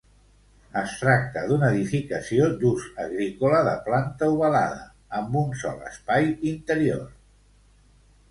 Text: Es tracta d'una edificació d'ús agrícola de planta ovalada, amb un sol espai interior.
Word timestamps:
Es 0.79 0.93
tracta 0.99 1.41
d'una 1.49 1.67
edificació 1.73 2.47
d'ús 2.63 2.87
agrícola 3.03 3.59
de 3.69 3.75
planta 3.89 4.29
ovalada, 4.37 4.81
amb 5.21 5.37
un 5.43 5.53
sol 5.65 5.77
espai 5.91 6.31
interior. 6.53 7.05